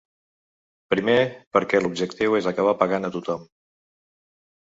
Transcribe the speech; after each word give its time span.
Primer 0.93 1.17
perquè 1.57 1.81
l’objectiu 1.83 2.37
és 2.39 2.49
acabar 2.53 2.75
pagant 2.79 3.07
a 3.09 3.11
tothom. 3.17 3.47